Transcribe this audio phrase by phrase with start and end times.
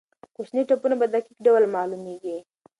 [0.35, 2.37] کوچني ټپونه په دقیق ډول معلومېږي.